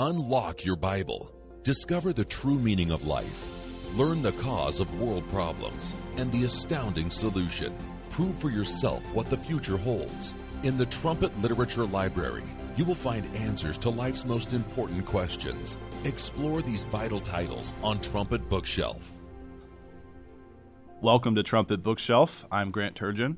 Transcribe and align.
Unlock 0.00 0.64
your 0.64 0.74
Bible. 0.74 1.32
Discover 1.62 2.14
the 2.14 2.24
true 2.24 2.58
meaning 2.58 2.90
of 2.90 3.06
life. 3.06 3.48
Learn 3.94 4.22
the 4.22 4.32
cause 4.32 4.80
of 4.80 5.00
world 5.00 5.22
problems 5.30 5.94
and 6.16 6.32
the 6.32 6.44
astounding 6.44 7.10
solution. 7.10 7.72
Prove 8.10 8.34
for 8.34 8.50
yourself 8.50 9.04
what 9.14 9.30
the 9.30 9.36
future 9.36 9.76
holds. 9.76 10.34
In 10.64 10.76
the 10.76 10.86
Trumpet 10.86 11.38
Literature 11.38 11.84
Library, 11.84 12.42
you 12.74 12.84
will 12.84 12.96
find 12.96 13.24
answers 13.36 13.78
to 13.78 13.88
life's 13.88 14.24
most 14.24 14.52
important 14.52 15.06
questions. 15.06 15.78
Explore 16.02 16.60
these 16.60 16.82
vital 16.82 17.20
titles 17.20 17.72
on 17.80 18.00
Trumpet 18.00 18.48
Bookshelf. 18.48 19.12
Welcome 21.00 21.36
to 21.36 21.44
Trumpet 21.44 21.84
Bookshelf. 21.84 22.44
I'm 22.50 22.72
Grant 22.72 22.96
Turgeon. 22.96 23.36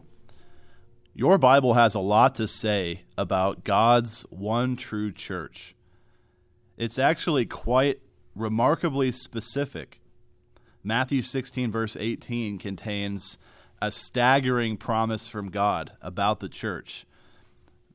Your 1.12 1.36
Bible 1.36 1.74
has 1.74 1.95
a 1.95 2.00
lot 2.00 2.34
to 2.36 2.48
say 2.48 3.02
about 3.18 3.62
God's 3.62 4.23
one 4.30 4.77
true 4.77 5.12
church. 5.12 5.75
It's 6.76 6.98
actually 6.98 7.46
quite 7.46 8.00
remarkably 8.34 9.10
specific. 9.10 10.00
Matthew 10.84 11.22
16, 11.22 11.72
verse 11.72 11.96
18, 11.98 12.58
contains 12.58 13.38
a 13.80 13.90
staggering 13.90 14.76
promise 14.76 15.26
from 15.26 15.50
God 15.50 15.92
about 16.00 16.40
the 16.40 16.48
church. 16.48 17.06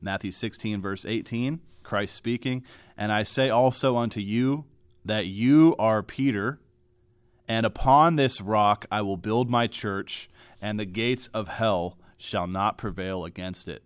Matthew 0.00 0.32
16, 0.32 0.80
verse 0.80 1.06
18, 1.06 1.60
Christ 1.82 2.14
speaking, 2.14 2.64
And 2.96 3.12
I 3.12 3.22
say 3.22 3.50
also 3.50 3.96
unto 3.96 4.20
you 4.20 4.64
that 5.04 5.26
you 5.26 5.76
are 5.78 6.02
Peter, 6.02 6.58
and 7.48 7.64
upon 7.64 8.16
this 8.16 8.40
rock 8.40 8.84
I 8.90 9.02
will 9.02 9.16
build 9.16 9.48
my 9.48 9.66
church, 9.68 10.28
and 10.60 10.78
the 10.78 10.84
gates 10.84 11.28
of 11.28 11.48
hell 11.48 11.98
shall 12.18 12.46
not 12.46 12.78
prevail 12.78 13.24
against 13.24 13.68
it. 13.68 13.82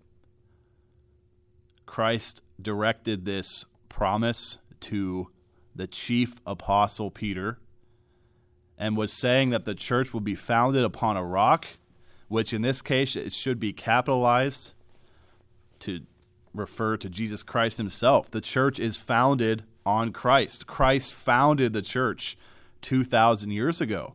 Christ 1.84 2.42
directed 2.60 3.24
this 3.24 3.64
promise 3.88 4.58
to 4.80 5.30
the 5.74 5.86
chief 5.86 6.41
apostle 6.46 7.10
Peter 7.10 7.58
and 8.78 8.96
was 8.96 9.12
saying 9.12 9.50
that 9.50 9.64
the 9.64 9.74
church 9.74 10.12
would 10.12 10.24
be 10.24 10.34
founded 10.34 10.84
upon 10.84 11.16
a 11.16 11.24
rock, 11.24 11.66
which 12.28 12.52
in 12.52 12.62
this 12.62 12.82
case 12.82 13.16
it 13.16 13.32
should 13.32 13.58
be 13.58 13.72
capitalized 13.72 14.72
to 15.80 16.00
refer 16.54 16.97
to 16.97 17.08
Jesus 17.08 17.42
Christ 17.42 17.78
himself. 17.78 18.30
The 18.30 18.41
church 18.41 18.78
is 18.78 18.97
founded 18.97 19.64
on 19.84 20.12
Christ. 20.12 20.66
Christ 20.66 21.12
founded 21.12 21.72
the 21.72 21.82
church 21.82 22.36
2,000 22.82 23.50
years 23.50 23.80
ago. 23.80 24.14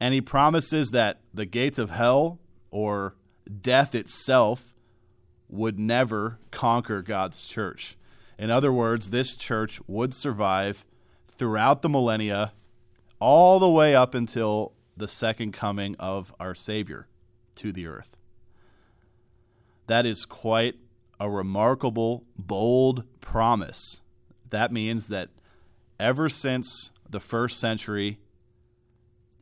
And 0.00 0.14
he 0.14 0.20
promises 0.20 0.90
that 0.90 1.20
the 1.34 1.46
gates 1.46 1.78
of 1.78 1.90
hell 1.90 2.38
or 2.70 3.16
death 3.60 3.94
itself 3.94 4.74
would 5.48 5.78
never 5.78 6.38
conquer 6.50 7.02
God's 7.02 7.44
church. 7.44 7.96
In 8.38 8.50
other 8.50 8.72
words, 8.72 9.10
this 9.10 9.34
church 9.34 9.80
would 9.86 10.14
survive 10.14 10.86
throughout 11.26 11.82
the 11.82 11.88
millennia, 11.88 12.52
all 13.18 13.58
the 13.58 13.68
way 13.68 13.94
up 13.94 14.14
until 14.14 14.72
the 14.96 15.08
second 15.08 15.52
coming 15.52 15.96
of 15.98 16.34
our 16.38 16.54
Savior 16.54 17.08
to 17.56 17.72
the 17.72 17.86
earth. 17.86 18.16
That 19.86 20.06
is 20.06 20.24
quite 20.24 20.76
a 21.18 21.28
remarkable, 21.28 22.24
bold 22.36 23.04
promise. 23.20 24.00
That 24.50 24.72
means 24.72 25.08
that 25.08 25.30
ever 25.98 26.28
since 26.28 26.92
the 27.08 27.20
first 27.20 27.58
century, 27.58 28.18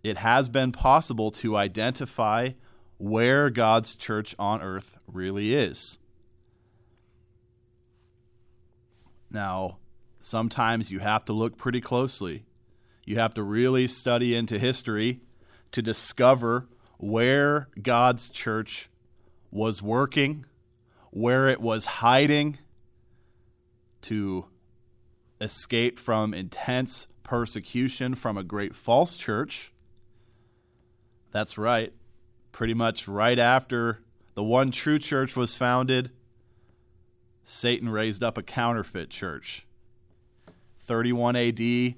it 0.03 0.19
has 0.19 0.48
been 0.48 0.72
possible 0.72 1.31
to 1.33 1.56
identify 1.56 2.50
where 2.98 3.50
God's 3.50 3.94
church 3.97 4.34
on 4.38 4.62
earth 4.62 4.98
really 5.06 5.55
is. 5.55 5.98
Now, 9.30 9.78
sometimes 10.20 10.91
you 10.91 11.00
have 11.00 11.24
to 11.27 11.32
look 11.32 11.56
pretty 11.56 11.80
closely. 11.80 12.44
You 13.05 13.19
have 13.19 13.34
to 13.34 13.42
really 13.42 13.87
study 13.87 14.34
into 14.34 14.59
history 14.59 15.20
to 15.72 15.82
discover 15.82 16.69
where 16.98 17.69
God's 17.81 18.31
church 18.31 18.88
was 19.50 19.82
working, 19.82 20.47
where 21.10 21.48
it 21.48 21.60
was 21.60 21.87
hiding 21.87 22.59
to 24.03 24.47
escape 25.41 25.98
from 25.98 26.32
intense 26.32 27.08
persecution 27.22 28.14
from 28.14 28.38
a 28.38 28.44
great 28.44 28.75
false 28.75 29.16
church. 29.16 29.72
That's 31.32 31.58
right. 31.58 31.93
Pretty 32.53 32.75
much 32.75 33.06
right 33.08 33.38
after 33.38 34.00
the 34.34 34.43
one 34.43 34.70
true 34.70 34.98
church 34.98 35.37
was 35.37 35.56
founded, 35.56 36.10
Satan 37.48 37.88
raised 37.88 38.24
up 38.24 38.36
a 38.36 38.42
counterfeit 38.42 39.08
church. 39.08 39.64
31 40.78 41.36
AD, 41.36 41.56
the 41.58 41.94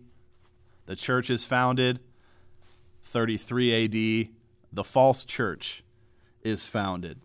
church 0.95 1.31
is 1.31 1.47
founded. 1.47 2.01
33 3.03 3.85
AD, 3.85 4.29
the 4.71 4.85
false 4.85 5.25
church 5.25 5.83
is 6.43 6.67
founded. 6.67 7.21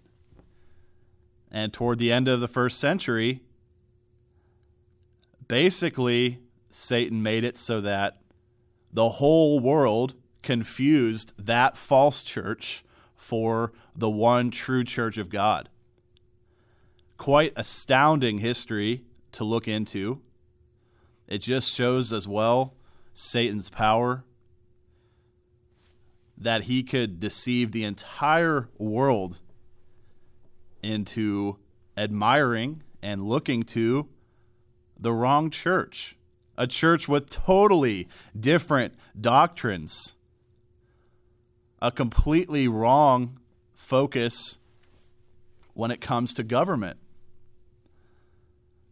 And 1.52 1.74
toward 1.74 2.00
the 2.00 2.14
end 2.14 2.30
of 2.30 2.40
the 2.40 2.48
first 2.48 2.80
century, 2.80 3.42
basically, 5.50 6.40
Satan 6.70 7.22
made 7.22 7.44
it 7.44 7.58
so 7.58 7.82
that 7.82 8.22
the 8.94 9.10
whole 9.10 9.60
world 9.60 10.14
confused 10.42 11.34
that 11.38 11.76
false 11.76 12.24
church 12.24 12.86
for 13.18 13.74
the 13.94 14.10
one 14.10 14.50
true 14.50 14.86
church 14.86 15.18
of 15.18 15.30
God 15.30 15.68
quite 17.24 17.54
astounding 17.56 18.40
history 18.40 19.02
to 19.32 19.46
look 19.46 19.66
into. 19.66 20.20
It 21.26 21.38
just 21.38 21.74
shows 21.74 22.12
as 22.12 22.28
well 22.28 22.74
Satan's 23.14 23.70
power 23.70 24.26
that 26.38 26.64
he 26.64 26.84
could 26.84 27.22
deceive 27.22 27.72
the 27.72 27.86
entire 27.86 28.68
world 28.78 29.40
into 30.82 31.60
admiring 31.96 32.84
and 33.02 33.24
looking 33.24 33.64
to 33.64 34.10
the 35.00 35.14
wrong 35.14 35.50
church, 35.50 36.18
a 36.58 36.68
church 36.68 37.08
with 37.08 37.30
totally 37.30 38.10
different 38.38 38.96
doctrines, 39.18 40.18
a 41.82 41.90
completely 41.90 42.68
wrong 42.68 43.40
focus 43.72 44.58
when 45.74 45.90
it 45.90 46.02
comes 46.02 46.34
to 46.34 46.44
government. 46.44 46.98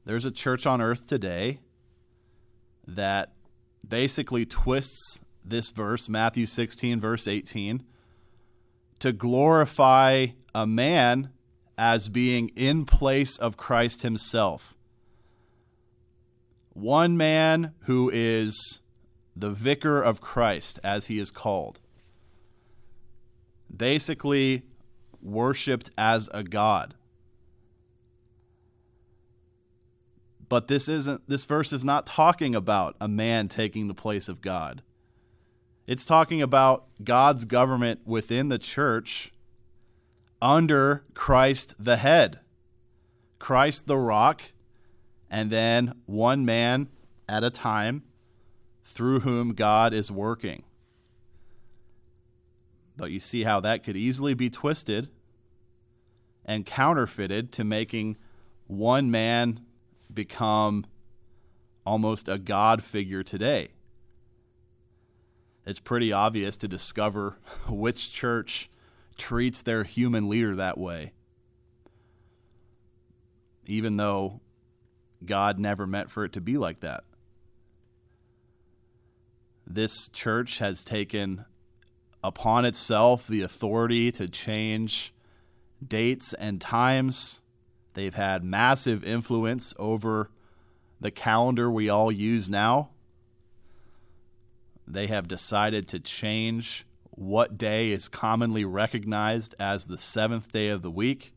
There's 0.04 0.26
a 0.26 0.32
church 0.32 0.66
on 0.66 0.82
earth 0.82 1.08
today 1.08 1.60
that 2.88 3.34
basically 3.88 4.46
twists 4.46 5.22
this 5.46 5.70
verse, 5.70 6.10
Matthew 6.10 6.46
16, 6.46 7.00
verse 7.00 7.28
18, 7.28 7.84
to 9.00 9.12
glorify 9.12 10.28
a 10.56 10.66
man 10.66 11.30
as 11.78 12.10
being 12.10 12.50
in 12.50 12.86
place 12.86 13.38
of 13.38 13.58
Christ 13.58 14.02
himself. 14.02 14.76
One 16.74 17.16
man 17.16 17.74
who 17.82 18.10
is 18.12 18.82
the 19.36 19.52
vicar 19.52 20.02
of 20.02 20.22
Christ, 20.22 20.80
as 20.84 21.08
he 21.08 21.20
is 21.20 21.32
called. 21.32 21.80
Basically, 23.76 24.64
worshiped 25.22 25.90
as 25.98 26.30
a 26.34 26.44
god. 26.44 26.96
But 30.52 30.68
this 30.68 30.90
isn't 30.90 31.30
this 31.30 31.46
verse 31.46 31.72
is 31.72 31.86
not 31.86 32.06
talking 32.06 32.56
about 32.56 32.98
a 33.00 33.08
man 33.08 33.48
taking 33.48 33.88
the 33.88 33.94
place 33.94 34.28
of 34.28 34.42
God. 34.42 34.82
It's 35.88 36.04
talking 36.04 36.42
about 36.42 36.88
God's 37.02 37.46
government 37.46 38.02
within 38.06 38.50
the 38.50 38.58
church 38.58 39.32
under 40.42 41.06
Christ 41.14 41.76
the 41.80 41.96
head. 41.96 42.42
Christ 43.40 43.88
the 43.88 43.98
rock 43.98 44.52
and 45.30 45.50
then 45.50 45.94
one 46.06 46.44
man 46.44 46.90
at 47.30 47.46
a 47.46 47.50
time 47.50 48.04
through 48.84 49.22
whom 49.22 49.54
God 49.54 49.94
is 49.94 50.12
working. 50.12 50.64
But 52.98 53.12
you 53.12 53.22
see 53.22 53.46
how 53.46 53.62
that 53.62 53.86
could 53.86 53.96
easily 53.96 54.34
be 54.34 54.50
twisted 54.50 55.08
and 56.44 56.66
counterfeited 56.66 57.54
to 57.54 57.64
making 57.64 58.18
one 58.68 59.10
man 59.10 59.62
become 60.14 60.86
almost 61.86 62.28
a 62.28 62.38
god 62.38 62.84
figure 62.84 63.24
today. 63.24 63.70
It's 65.66 65.80
pretty 65.80 66.12
obvious 66.12 66.58
to 66.58 66.68
discover 66.68 67.38
which 67.70 68.12
church 68.12 68.70
treats 69.18 69.62
their 69.62 69.84
human 69.84 70.28
leader 70.28 70.56
that 70.56 70.78
way, 70.78 71.14
even 73.66 73.98
though 73.98 74.42
God 75.24 75.60
never 75.60 75.86
meant 75.86 76.10
for 76.10 76.26
it 76.26 76.34
to 76.34 76.42
be 76.42 76.58
like 76.58 76.80
that. 76.80 77.04
This 79.68 80.10
church 80.10 80.58
has 80.58 80.84
taken 80.84 81.46
upon 82.24 82.66
itself 82.66 83.28
the 83.28 83.42
authority 83.42 84.12
to 84.12 84.28
change 84.28 85.14
dates 85.86 86.34
and 86.34 86.60
times 86.60 87.42
They've 87.94 88.14
had 88.14 88.44
massive 88.44 89.04
influence 89.04 89.74
over 89.78 90.30
the 91.00 91.12
calendar 91.12 91.70
we 91.70 91.90
all 91.90 92.12
use 92.12 92.50
now. 92.50 92.90
They 94.88 95.08
have 95.08 95.28
decided 95.28 95.88
to 95.90 96.00
change 96.00 96.86
what 97.12 97.58
day 97.58 97.92
is 97.92 98.08
commonly 98.08 98.66
recognized 98.66 99.56
as 99.60 99.86
the 99.86 99.98
seventh 99.98 100.52
day 100.52 100.70
of 100.70 100.82
the 100.82 100.92
week, 100.92 101.34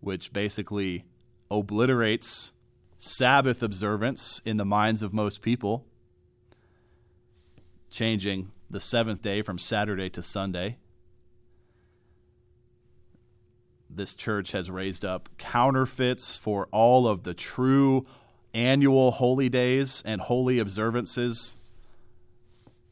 which 0.00 0.32
basically 0.32 1.04
obliterates 1.50 2.52
Sabbath 2.98 3.62
observance 3.62 4.40
in 4.44 4.56
the 4.56 4.64
minds 4.64 5.02
of 5.02 5.12
most 5.12 5.42
people, 5.42 5.86
changing 7.90 8.50
the 8.68 8.80
seventh 8.80 9.22
day 9.22 9.42
from 9.42 9.58
Saturday 9.58 10.08
to 10.10 10.22
Sunday. 10.22 10.78
This 13.96 14.14
church 14.14 14.52
has 14.52 14.70
raised 14.70 15.06
up 15.06 15.30
counterfeits 15.38 16.36
for 16.36 16.68
all 16.70 17.08
of 17.08 17.22
the 17.22 17.32
true 17.32 18.04
annual 18.52 19.10
holy 19.10 19.48
days 19.48 20.02
and 20.04 20.20
holy 20.20 20.58
observances 20.58 21.56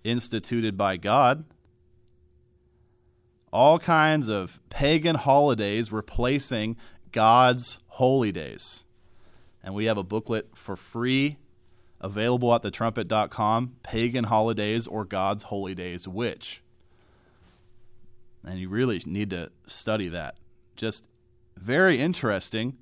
instituted 0.02 0.78
by 0.78 0.96
God. 0.96 1.44
All 3.52 3.78
kinds 3.78 4.28
of 4.28 4.60
pagan 4.70 5.16
holidays 5.16 5.92
replacing 5.92 6.78
God's 7.12 7.80
holy 7.88 8.32
days. 8.32 8.86
And 9.62 9.74
we 9.74 9.84
have 9.84 9.98
a 9.98 10.02
booklet 10.02 10.56
for 10.56 10.74
free 10.74 11.36
available 12.00 12.54
at 12.54 12.62
thetrumpet.com 12.62 13.76
Pagan 13.82 14.24
Holidays 14.24 14.86
or 14.86 15.04
God's 15.04 15.44
Holy 15.44 15.74
Days, 15.74 16.08
which? 16.08 16.62
And 18.42 18.58
you 18.58 18.70
really 18.70 19.02
need 19.04 19.28
to 19.30 19.50
study 19.66 20.08
that. 20.08 20.36
Just 20.76 21.04
very 21.56 22.00
interesting 22.00 22.76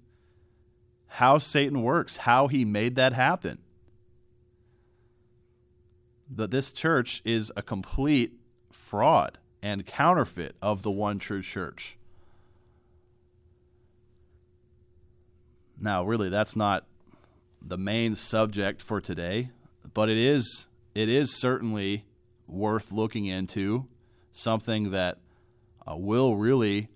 how 1.07 1.39
Satan 1.39 1.83
works, 1.83 2.19
how 2.19 2.49
he 2.49 2.65
made 2.65 2.97
that 2.97 3.13
happen. 3.13 3.59
That 6.31 6.51
this 6.51 6.73
church 6.73 7.21
is 7.25 7.53
a 7.57 7.63
complete 7.63 8.33
fraud 8.71 9.39
and 9.63 9.85
counterfeit 9.85 10.57
of 10.63 10.83
the 10.83 10.91
one 10.91 11.19
true 11.19 11.43
church. 11.43 11.99
Now, 15.79 16.05
really, 16.05 16.29
that's 16.29 16.57
not 16.57 16.87
the 17.61 17.77
main 17.77 18.17
subject 18.17 18.81
for 18.81 19.01
today, 19.01 19.51
but 19.93 20.09
it 20.09 20.17
is 20.17 20.67
it 20.95 21.09
is 21.09 21.35
certainly 21.35 22.05
worth 22.47 22.93
looking 22.93 23.27
into, 23.27 23.87
something 24.31 24.91
that 24.91 25.19
uh, 25.87 25.97
will 25.97 26.37
really 26.37 26.89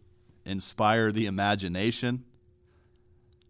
inspire 0.46 1.12
the 1.12 1.26
imagination. 1.26 2.24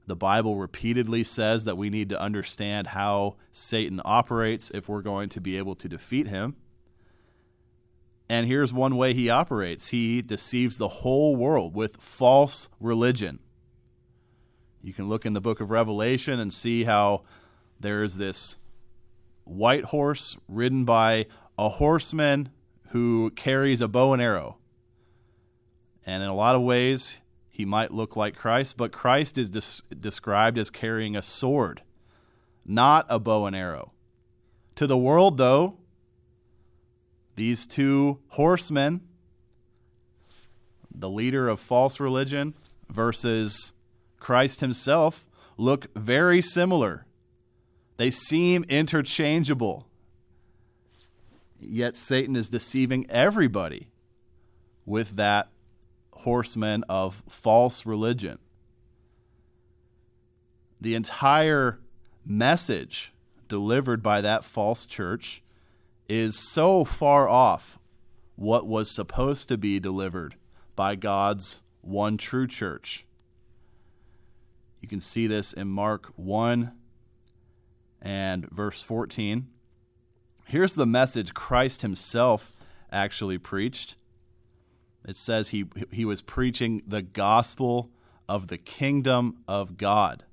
The 0.07 0.17
Bible 0.17 0.57
repeatedly 0.57 1.25
says 1.25 1.65
that 1.65 1.77
we 1.77 1.91
need 1.91 2.09
to 2.11 2.21
understand 2.21 2.89
how 2.89 3.37
Satan 3.53 4.01
operates 4.05 4.71
if 4.73 4.89
we're 4.89 5.03
going 5.03 5.29
to 5.31 5.41
be 5.41 5.59
able 5.59 5.75
to 5.77 5.89
defeat 5.89 6.29
him. 6.29 6.57
And 8.29 8.47
here's 8.47 8.73
one 8.73 8.97
way 8.97 9.15
he 9.15 9.31
operates 9.31 9.89
he 9.89 10.23
deceives 10.23 10.79
the 10.79 10.89
whole 10.89 11.37
world 11.37 11.75
with 11.75 11.97
false 11.99 12.69
religion. 12.81 13.39
You 14.83 14.93
can 14.93 15.09
look 15.09 15.27
in 15.27 15.33
the 15.33 15.41
book 15.41 15.61
of 15.61 15.71
Revelation 15.71 16.39
and 16.39 16.53
see 16.53 16.85
how 16.85 17.23
there's 17.79 18.17
this 18.17 18.59
white 19.45 19.87
horse 19.87 20.37
ridden 20.49 20.85
by 20.85 21.27
a 21.59 21.69
horseman 21.69 22.51
who 22.91 23.31
carries 23.31 23.81
a 23.81 23.89
bow 23.89 24.13
and 24.13 24.23
arrow. 24.23 24.59
And 26.07 26.23
in 26.23 26.29
a 26.29 26.35
lot 26.35 26.55
of 26.55 26.63
ways, 26.63 27.21
he 27.51 27.65
might 27.65 27.93
look 27.93 28.15
like 28.15 28.37
Christ, 28.37 28.77
but 28.77 28.93
Christ 28.93 29.37
is 29.37 29.51
des- 29.51 29.95
described 29.95 30.57
as 30.57 30.71
carrying 30.71 31.17
a 31.17 31.23
sword, 31.23 31.83
not 32.65 33.05
a 33.09 33.19
bow 33.19 33.47
and 33.47 33.57
arrow. 33.57 33.93
To 34.77 34.87
the 34.87 34.97
world, 34.97 35.37
though, 35.37 35.79
these 37.35 37.67
two 37.67 38.21
horsemen, 38.29 39.01
the 40.95 41.09
leader 41.11 41.49
of 41.49 41.59
false 41.59 41.99
religion 41.99 42.55
versus 42.89 43.73
Christ 44.21 44.61
himself 44.61 45.27
look 45.57 45.89
very 45.95 46.41
similar. 46.41 47.07
They 47.97 48.11
seem 48.11 48.65
interchangeable. 48.69 49.87
Yet 51.59 51.97
Satan 51.97 52.37
is 52.37 52.49
deceiving 52.49 53.11
everybody 53.11 53.89
with 54.85 55.17
that 55.17 55.49
horseman 56.21 56.85
of 56.89 57.23
false 57.29 57.87
religion. 57.87 58.39
The 60.81 60.95
entire 60.95 61.81
message 62.25 63.13
delivered 63.49 64.03
by 64.03 64.21
that 64.21 64.45
false 64.45 64.87
church 64.87 65.43
is 66.09 66.39
so 66.39 66.85
far 66.85 67.29
off 67.29 67.79
what 68.35 68.67
was 68.67 68.91
supposed 68.91 69.49
to 69.49 69.57
be 69.57 69.81
delivered 69.81 70.37
by 70.75 70.95
God's 70.95 71.63
one 71.81 72.17
true 72.17 72.47
church. 72.47 73.07
You 74.81 74.89
can 74.89 75.01
see 75.01 75.27
this 75.27 75.53
in 75.53 75.69
Mark 75.69 76.13
1 76.17 76.73
and 78.03 78.49
verse 78.51 78.83
14. 78.83 79.49
Here's 80.47 80.75
the 80.75 80.87
message 80.87 81.35
Christ 81.35 81.83
himself 81.83 82.53
actually 82.93 83.39
preached. 83.39 83.97
It 85.07 85.17
says 85.17 85.51
he, 85.51 85.67
he 85.93 86.05
was 86.05 86.21
preaching 86.21 86.83
the 86.87 87.01
gospel 87.01 87.91
of 88.29 88.49
the 88.49 88.59
kingdom 88.59 89.39
of 89.47 89.77
God. 89.77 90.25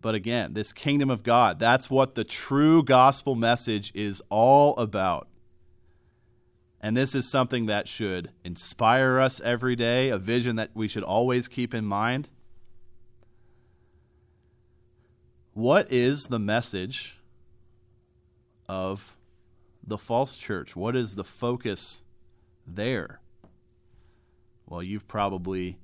But 0.00 0.14
again, 0.14 0.54
this 0.54 0.72
kingdom 0.72 1.10
of 1.10 1.22
God, 1.22 1.58
that's 1.58 1.90
what 1.90 2.14
the 2.14 2.24
true 2.24 2.82
gospel 2.82 3.34
message 3.34 3.92
is 3.94 4.22
all 4.30 4.74
about. 4.78 5.28
And 6.80 6.96
this 6.96 7.14
is 7.14 7.30
something 7.30 7.66
that 7.66 7.88
should 7.88 8.30
inspire 8.42 9.20
us 9.20 9.38
every 9.44 9.76
day, 9.76 10.08
a 10.08 10.16
vision 10.16 10.56
that 10.56 10.70
we 10.72 10.88
should 10.88 11.04
always 11.04 11.46
keep 11.46 11.74
in 11.74 11.84
mind. 11.84 12.30
What 15.52 15.92
is 15.92 16.28
the 16.28 16.38
message 16.38 17.19
of 18.70 19.16
the 19.84 19.98
false 19.98 20.36
church? 20.36 20.76
What 20.76 20.94
is 20.94 21.16
the 21.16 21.24
focus 21.24 22.02
there? 22.64 23.20
Well, 24.64 24.80
you've 24.80 25.08
probably 25.08 25.80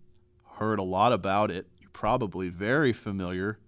heard 0.58 0.78
a 0.78 0.84
lot 0.84 1.12
about 1.12 1.50
it. 1.50 1.66
You're 1.80 1.90
probably 1.92 2.48
very 2.48 2.92
familiar 2.92 3.58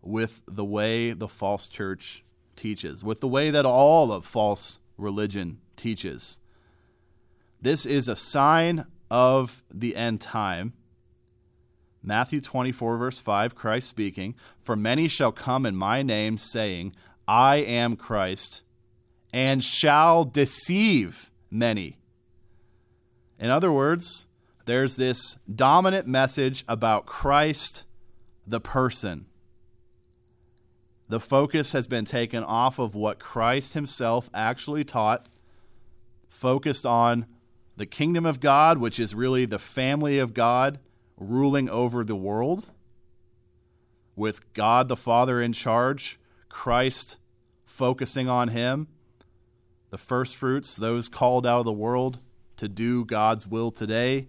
with 0.00 0.40
the 0.48 0.64
way 0.64 1.12
the 1.12 1.28
false 1.28 1.68
church 1.68 2.24
teaches, 2.56 3.04
with 3.04 3.20
the 3.20 3.28
way 3.28 3.50
that 3.50 3.66
all 3.66 4.10
of 4.10 4.24
false 4.24 4.80
religion 4.96 5.58
teaches. 5.76 6.40
This 7.60 7.84
is 7.84 8.08
a 8.08 8.16
sign 8.16 8.86
of 9.10 9.62
the 9.70 9.94
end 9.94 10.22
time. 10.22 10.72
Matthew 12.02 12.40
24, 12.40 12.96
verse 12.96 13.20
5, 13.20 13.54
Christ 13.54 13.88
speaking, 13.88 14.34
For 14.58 14.74
many 14.74 15.06
shall 15.06 15.32
come 15.32 15.66
in 15.66 15.76
my 15.76 16.00
name, 16.00 16.38
saying, 16.38 16.94
I 17.28 17.56
am 17.56 17.96
Christ, 17.96 18.62
and 19.34 19.62
shall 19.62 20.24
deceive 20.24 21.30
many. 21.50 21.98
In 23.38 23.50
other 23.50 23.70
words, 23.70 24.26
there's 24.64 24.96
this 24.96 25.36
dominant 25.54 26.06
message 26.06 26.64
about 26.66 27.04
Christ 27.04 27.84
the 28.46 28.60
person. 28.60 29.26
The 31.08 31.20
focus 31.20 31.72
has 31.72 31.86
been 31.86 32.06
taken 32.06 32.42
off 32.42 32.78
of 32.78 32.94
what 32.94 33.18
Christ 33.18 33.74
himself 33.74 34.30
actually 34.32 34.84
taught, 34.84 35.28
focused 36.30 36.86
on 36.86 37.26
the 37.76 37.86
kingdom 37.86 38.24
of 38.24 38.40
God, 38.40 38.78
which 38.78 38.98
is 38.98 39.14
really 39.14 39.44
the 39.44 39.58
family 39.58 40.18
of 40.18 40.32
God 40.32 40.78
ruling 41.18 41.68
over 41.68 42.04
the 42.04 42.16
world, 42.16 42.70
with 44.16 44.52
God 44.54 44.88
the 44.88 44.96
Father 44.96 45.40
in 45.42 45.52
charge, 45.52 46.17
Christ 46.48 47.18
focusing 47.64 48.28
on 48.28 48.48
him, 48.48 48.88
the 49.90 49.98
first 49.98 50.36
fruits, 50.36 50.76
those 50.76 51.08
called 51.08 51.46
out 51.46 51.60
of 51.60 51.64
the 51.64 51.72
world 51.72 52.18
to 52.56 52.68
do 52.68 53.04
God's 53.04 53.46
will 53.46 53.70
today, 53.70 54.28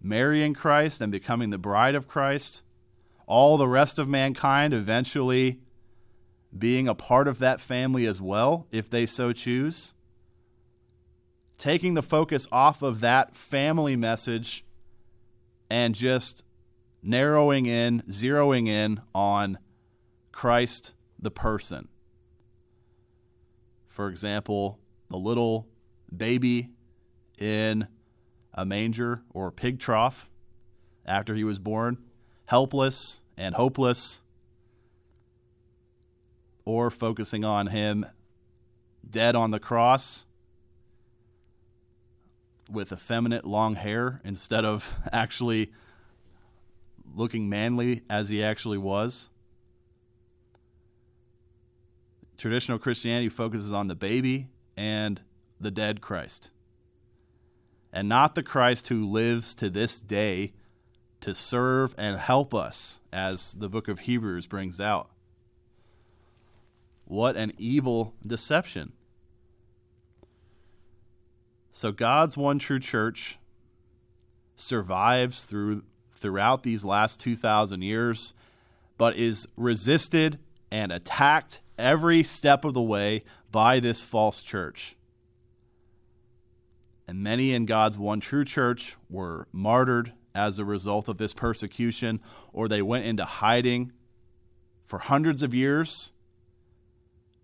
marrying 0.00 0.54
Christ 0.54 1.00
and 1.00 1.10
becoming 1.10 1.50
the 1.50 1.58
bride 1.58 1.94
of 1.94 2.08
Christ, 2.08 2.62
all 3.26 3.56
the 3.56 3.68
rest 3.68 3.98
of 3.98 4.08
mankind 4.08 4.72
eventually 4.72 5.60
being 6.56 6.86
a 6.86 6.94
part 6.94 7.26
of 7.26 7.38
that 7.40 7.60
family 7.60 8.06
as 8.06 8.20
well, 8.20 8.66
if 8.70 8.88
they 8.88 9.06
so 9.06 9.32
choose. 9.32 9.92
Taking 11.58 11.94
the 11.94 12.02
focus 12.02 12.46
off 12.52 12.82
of 12.82 13.00
that 13.00 13.34
family 13.34 13.96
message 13.96 14.64
and 15.68 15.94
just 15.94 16.44
narrowing 17.02 17.66
in, 17.66 18.02
zeroing 18.08 18.68
in 18.68 19.00
on 19.14 19.58
Christ 20.32 20.93
the 21.24 21.30
person. 21.30 21.88
For 23.88 24.08
example, 24.08 24.78
the 25.10 25.16
little 25.16 25.66
baby 26.14 26.70
in 27.38 27.88
a 28.52 28.64
manger 28.64 29.22
or 29.30 29.50
pig 29.50 29.80
trough 29.80 30.30
after 31.04 31.34
he 31.34 31.42
was 31.42 31.58
born, 31.58 31.98
helpless 32.46 33.20
and 33.36 33.54
hopeless, 33.54 34.22
or 36.64 36.90
focusing 36.90 37.44
on 37.44 37.68
him 37.68 38.06
dead 39.08 39.34
on 39.34 39.50
the 39.50 39.60
cross 39.60 40.24
with 42.70 42.92
effeminate 42.92 43.44
long 43.44 43.74
hair 43.74 44.20
instead 44.24 44.64
of 44.64 44.94
actually 45.12 45.72
looking 47.14 47.48
manly 47.48 48.02
as 48.08 48.28
he 48.28 48.42
actually 48.42 48.78
was. 48.78 49.28
Traditional 52.36 52.78
Christianity 52.78 53.28
focuses 53.28 53.72
on 53.72 53.86
the 53.86 53.94
baby 53.94 54.48
and 54.76 55.20
the 55.60 55.70
dead 55.70 56.00
Christ, 56.00 56.50
and 57.92 58.08
not 58.08 58.34
the 58.34 58.42
Christ 58.42 58.88
who 58.88 59.08
lives 59.08 59.54
to 59.56 59.70
this 59.70 60.00
day 60.00 60.52
to 61.20 61.32
serve 61.32 61.94
and 61.96 62.18
help 62.18 62.52
us, 62.52 63.00
as 63.12 63.54
the 63.54 63.68
book 63.68 63.88
of 63.88 64.00
Hebrews 64.00 64.46
brings 64.46 64.80
out. 64.80 65.10
What 67.06 67.36
an 67.36 67.52
evil 67.56 68.14
deception. 68.26 68.92
So 71.72 71.92
God's 71.92 72.36
one 72.36 72.58
true 72.58 72.78
church 72.78 73.38
survives 74.56 75.44
through 75.44 75.82
throughout 76.12 76.62
these 76.62 76.84
last 76.84 77.20
2000 77.20 77.82
years 77.82 78.34
but 78.96 79.16
is 79.16 79.48
resisted 79.56 80.38
and 80.70 80.92
attacked 80.92 81.60
every 81.78 82.22
step 82.22 82.64
of 82.64 82.74
the 82.74 82.82
way 82.82 83.22
by 83.50 83.80
this 83.80 84.02
false 84.02 84.42
church. 84.42 84.96
And 87.06 87.22
many 87.22 87.52
in 87.52 87.66
God's 87.66 87.98
one 87.98 88.20
true 88.20 88.44
church 88.44 88.96
were 89.10 89.46
martyred 89.52 90.12
as 90.34 90.58
a 90.58 90.64
result 90.64 91.08
of 91.08 91.18
this 91.18 91.34
persecution 91.34 92.20
or 92.52 92.68
they 92.68 92.82
went 92.82 93.04
into 93.04 93.24
hiding 93.24 93.92
for 94.82 94.98
hundreds 94.98 95.42
of 95.42 95.54
years 95.54 96.12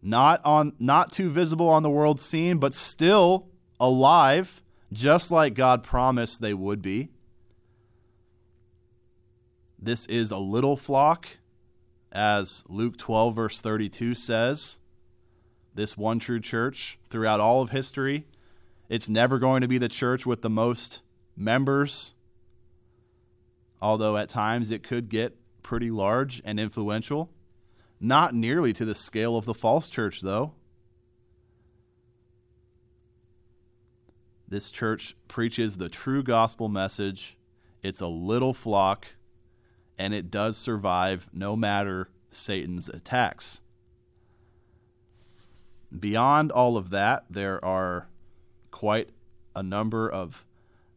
not 0.03 0.41
on 0.45 0.73
not 0.79 1.13
too 1.13 1.31
visible 1.31 1.69
on 1.69 1.83
the 1.83 1.91
world 1.91 2.21
scene, 2.21 2.59
but 2.59 2.75
still 2.75 3.49
alive, 3.79 4.63
just 4.93 5.31
like 5.31 5.55
God 5.55 5.83
promised 5.83 6.41
they 6.41 6.55
would 6.55 6.83
be. 6.83 7.11
This 9.79 10.07
is 10.07 10.31
a 10.31 10.39
little 10.39 10.77
flock, 10.77 11.39
as 12.13 12.65
Luke 12.69 12.97
12, 12.97 13.35
verse 13.35 13.61
32 13.61 14.15
says. 14.15 14.79
This 15.75 15.97
one 15.97 16.19
true 16.19 16.41
church 16.41 16.99
throughout 17.09 17.41
all 17.41 17.63
of 17.63 17.71
history. 17.71 18.27
It's 18.89 19.09
never 19.09 19.39
going 19.39 19.61
to 19.61 19.69
be 19.69 19.79
the 19.79 19.89
church 19.89 20.27
with 20.27 20.43
the 20.43 20.51
most 20.51 21.03
members, 21.37 22.15
although 23.81 24.17
at 24.17 24.29
times 24.29 24.71
it 24.71 24.83
could 24.83 25.09
get 25.09 25.37
pretty 25.63 25.91
large 25.91 26.43
and 26.45 26.59
influential. 26.59 27.31
Not 28.01 28.35
nearly 28.35 28.73
to 28.73 28.85
the 28.85 28.95
scale 28.95 29.37
of 29.37 29.45
the 29.45 29.55
false 29.55 29.89
church, 29.91 30.23
though. 30.23 30.55
This 34.49 34.71
church 34.71 35.15
preaches 35.29 35.77
the 35.77 35.89
true 35.89 36.25
gospel 36.25 36.69
message. 36.69 37.37
It's 37.83 38.01
a 38.01 38.09
little 38.09 38.53
flock, 38.53 39.07
and 40.01 40.15
it 40.15 40.31
does 40.31 40.57
survive 40.57 41.29
no 41.33 41.55
matter 41.55 42.09
Satan's 42.31 42.89
attacks. 42.89 43.61
Beyond 45.97 46.51
all 46.51 46.77
of 46.77 46.91
that, 46.91 47.27
there 47.29 47.63
are 47.65 48.09
quite 48.71 49.11
a 49.55 49.63
number 49.63 50.11
of 50.11 50.47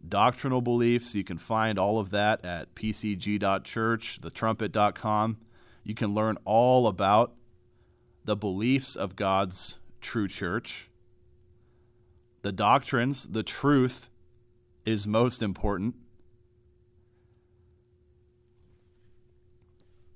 doctrinal 0.07 0.61
beliefs. 0.61 1.13
You 1.13 1.23
can 1.23 1.37
find 1.37 1.77
all 1.77 1.99
of 1.99 2.11
that 2.11 2.45
at 2.45 2.73
pcg.church, 2.75 4.21
thetrumpet.com 4.21 5.37
you 5.83 5.93
can 5.93 6.13
learn 6.13 6.37
all 6.45 6.87
about 6.87 7.33
the 8.23 8.35
beliefs 8.35 8.95
of 8.95 9.15
God's 9.15 9.79
true 9.99 10.27
church. 10.27 10.89
The 12.41 12.53
doctrines, 12.53 13.27
the 13.27 13.43
truth 13.43 14.09
is 14.85 15.05
most 15.05 15.41
important. 15.41 15.95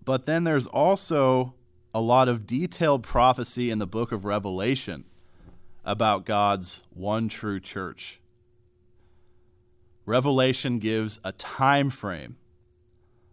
But 0.08 0.26
then 0.26 0.46
there's 0.46 0.68
also 0.68 1.54
a 1.94 2.00
lot 2.00 2.30
of 2.30 2.48
detailed 2.48 3.04
prophecy 3.04 3.70
in 3.70 3.80
the 3.80 3.86
book 3.86 4.14
of 4.14 4.24
Revelation 4.24 5.04
about 5.84 6.26
God's 6.26 6.82
one 6.94 7.28
true 7.28 7.60
church. 7.60 8.22
Revelation 10.06 10.80
gives 10.80 11.20
a 11.26 11.34
time 11.34 11.90
frame 11.90 12.38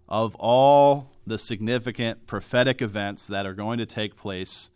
of 0.09 0.35
all 0.35 1.13
the 1.25 1.39
significant 1.39 2.27
prophetic 2.27 2.83
events 2.83 3.29
that 3.29 3.47
are 3.47 3.55
going 3.55 3.79
to 3.79 3.87
take 3.87 4.17
place 4.17 4.71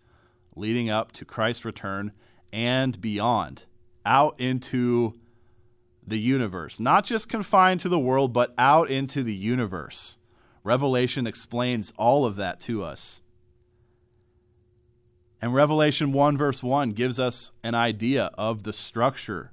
leading 0.54 0.88
up 0.88 1.10
to 1.10 1.24
Christ's 1.24 1.64
return 1.64 2.12
and 2.52 3.00
beyond, 3.00 3.64
out 4.06 4.38
into 4.38 5.14
the 6.06 6.20
universe, 6.20 6.78
not 6.78 7.04
just 7.04 7.28
confined 7.28 7.80
to 7.80 7.88
the 7.88 7.98
world, 7.98 8.32
but 8.32 8.54
out 8.56 8.88
into 8.88 9.24
the 9.24 9.34
universe. 9.34 10.17
Revelation 10.68 11.26
explains 11.26 11.94
all 11.96 12.26
of 12.26 12.37
that 12.37 12.60
to 12.60 12.84
us. 12.84 13.22
And 15.40 15.54
Revelation 15.54 16.12
1, 16.12 16.37
verse 16.37 16.62
1, 16.62 16.90
gives 16.90 17.18
us 17.18 17.52
an 17.64 17.75
idea 17.75 18.30
of 18.37 18.64
the 18.64 18.75
structure, 18.75 19.50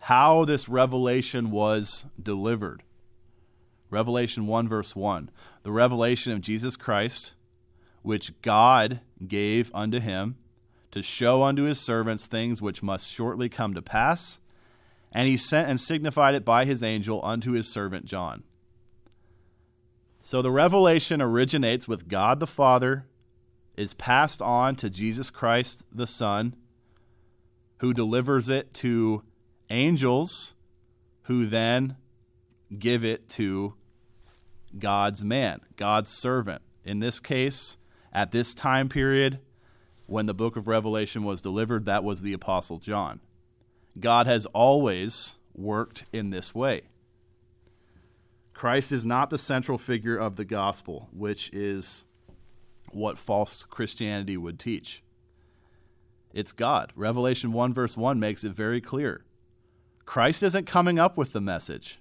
how 0.00 0.44
this 0.44 0.68
revelation 0.68 1.50
was 1.50 2.04
delivered. 2.22 2.82
Revelation 3.88 4.46
1, 4.46 4.68
verse 4.68 4.94
1. 4.94 5.30
The 5.62 5.72
revelation 5.72 6.32
of 6.32 6.42
Jesus 6.42 6.76
Christ, 6.76 7.32
which 8.02 8.38
God 8.42 9.00
gave 9.26 9.70
unto 9.74 10.00
him 10.00 10.36
to 10.90 11.00
show 11.00 11.42
unto 11.42 11.62
his 11.62 11.80
servants 11.80 12.26
things 12.26 12.60
which 12.60 12.82
must 12.82 13.10
shortly 13.10 13.48
come 13.48 13.72
to 13.72 13.80
pass. 13.80 14.38
And 15.10 15.26
he 15.28 15.38
sent 15.38 15.70
and 15.70 15.80
signified 15.80 16.34
it 16.34 16.44
by 16.44 16.66
his 16.66 16.82
angel 16.82 17.24
unto 17.24 17.52
his 17.52 17.72
servant 17.72 18.04
John. 18.04 18.42
So 20.26 20.40
the 20.40 20.50
revelation 20.50 21.20
originates 21.20 21.86
with 21.86 22.08
God 22.08 22.40
the 22.40 22.46
Father, 22.46 23.04
is 23.76 23.92
passed 23.92 24.40
on 24.40 24.74
to 24.76 24.88
Jesus 24.88 25.28
Christ 25.28 25.84
the 25.92 26.06
Son, 26.06 26.56
who 27.80 27.92
delivers 27.92 28.48
it 28.48 28.72
to 28.74 29.22
angels, 29.68 30.54
who 31.24 31.44
then 31.44 31.98
give 32.78 33.04
it 33.04 33.28
to 33.30 33.74
God's 34.78 35.22
man, 35.22 35.60
God's 35.76 36.10
servant. 36.10 36.62
In 36.84 37.00
this 37.00 37.20
case, 37.20 37.76
at 38.10 38.32
this 38.32 38.54
time 38.54 38.88
period, 38.88 39.40
when 40.06 40.24
the 40.24 40.32
book 40.32 40.56
of 40.56 40.68
Revelation 40.68 41.24
was 41.24 41.42
delivered, 41.42 41.84
that 41.84 42.02
was 42.02 42.22
the 42.22 42.32
Apostle 42.32 42.78
John. 42.78 43.20
God 44.00 44.26
has 44.26 44.46
always 44.46 45.36
worked 45.52 46.06
in 46.14 46.30
this 46.30 46.54
way. 46.54 46.84
Christ 48.54 48.92
is 48.92 49.04
not 49.04 49.30
the 49.30 49.38
central 49.38 49.76
figure 49.76 50.16
of 50.16 50.36
the 50.36 50.44
gospel, 50.44 51.08
which 51.12 51.50
is 51.52 52.04
what 52.92 53.18
false 53.18 53.64
Christianity 53.64 54.36
would 54.36 54.58
teach. 54.58 55.02
It's 56.32 56.52
God. 56.52 56.92
Revelation 56.96 57.52
1, 57.52 57.74
verse 57.74 57.96
1 57.96 58.18
makes 58.18 58.44
it 58.44 58.52
very 58.52 58.80
clear. 58.80 59.20
Christ 60.04 60.42
isn't 60.42 60.66
coming 60.66 60.98
up 60.98 61.16
with 61.16 61.32
the 61.32 61.40
message, 61.40 61.98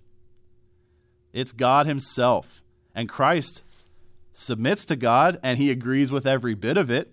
it's 1.33 1.51
God 1.51 1.87
Himself. 1.87 2.61
And 2.95 3.09
Christ 3.09 3.63
submits 4.33 4.85
to 4.85 4.95
God 4.95 5.39
and 5.43 5.57
he 5.57 5.71
agrees 5.71 6.11
with 6.11 6.27
every 6.27 6.53
bit 6.53 6.77
of 6.77 6.89
it. 6.89 7.11